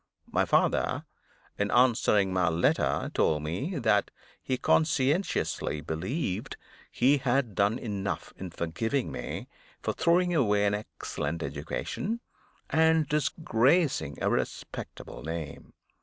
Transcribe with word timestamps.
My 0.31 0.45
father, 0.45 1.05
in 1.59 1.69
answering 1.69 2.33
my 2.33 2.49
letter, 2.49 3.11
told 3.13 3.43
me 3.43 3.77
that 3.77 4.09
he 4.41 4.57
conscientiously 4.57 5.81
believed 5.81 6.57
he 6.91 7.19
had 7.19 7.53
done 7.53 7.77
enough 7.77 8.33
in 8.35 8.49
forgiving 8.49 9.11
me 9.11 9.47
for 9.83 9.93
throwing 9.93 10.33
away 10.33 10.65
an 10.65 10.73
excellent 10.73 11.43
education, 11.43 12.19
and 12.71 13.07
disgracing 13.07 14.17
a 14.23 14.31
respectable 14.31 15.21
name. 15.21 15.71